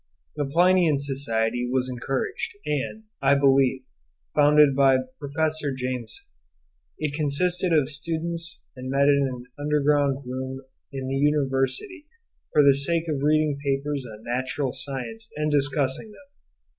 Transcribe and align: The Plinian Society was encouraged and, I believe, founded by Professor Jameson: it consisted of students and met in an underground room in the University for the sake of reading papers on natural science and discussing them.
The 0.35 0.45
Plinian 0.45 0.97
Society 0.97 1.69
was 1.71 1.87
encouraged 1.87 2.57
and, 2.65 3.03
I 3.21 3.35
believe, 3.35 3.83
founded 4.33 4.75
by 4.75 4.97
Professor 5.19 5.71
Jameson: 5.75 6.25
it 6.97 7.13
consisted 7.13 7.71
of 7.71 7.87
students 7.87 8.61
and 8.75 8.89
met 8.89 9.07
in 9.07 9.27
an 9.29 9.45
underground 9.63 10.25
room 10.25 10.61
in 10.91 11.07
the 11.07 11.17
University 11.17 12.07
for 12.51 12.63
the 12.63 12.73
sake 12.73 13.07
of 13.09 13.21
reading 13.21 13.59
papers 13.63 14.03
on 14.11 14.23
natural 14.23 14.71
science 14.73 15.31
and 15.37 15.51
discussing 15.51 16.07
them. 16.07 16.29